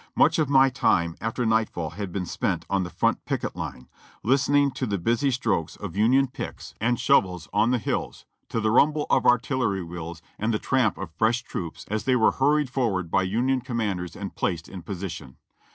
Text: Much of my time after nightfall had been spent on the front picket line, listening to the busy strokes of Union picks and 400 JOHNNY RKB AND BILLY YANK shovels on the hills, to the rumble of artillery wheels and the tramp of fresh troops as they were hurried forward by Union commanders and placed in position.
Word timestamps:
Much 0.15 0.39
of 0.39 0.49
my 0.49 0.67
time 0.67 1.15
after 1.21 1.45
nightfall 1.45 1.91
had 1.91 2.11
been 2.11 2.25
spent 2.25 2.65
on 2.71 2.81
the 2.83 2.89
front 2.89 3.23
picket 3.23 3.55
line, 3.55 3.87
listening 4.23 4.71
to 4.71 4.87
the 4.87 4.97
busy 4.97 5.29
strokes 5.29 5.75
of 5.75 5.95
Union 5.95 6.25
picks 6.25 6.73
and 6.81 6.99
400 6.99 6.99
JOHNNY 6.99 6.99
RKB 6.99 7.03
AND 7.03 7.03
BILLY 7.03 7.33
YANK 7.33 7.43
shovels 7.43 7.49
on 7.61 7.69
the 7.69 7.77
hills, 7.77 8.25
to 8.49 8.59
the 8.59 8.71
rumble 8.71 9.05
of 9.11 9.27
artillery 9.27 9.83
wheels 9.83 10.23
and 10.39 10.51
the 10.51 10.57
tramp 10.57 10.97
of 10.97 11.11
fresh 11.11 11.43
troops 11.43 11.85
as 11.91 12.05
they 12.05 12.15
were 12.15 12.31
hurried 12.31 12.71
forward 12.71 13.11
by 13.11 13.21
Union 13.21 13.61
commanders 13.61 14.15
and 14.15 14.33
placed 14.35 14.67
in 14.67 14.81
position. 14.81 15.37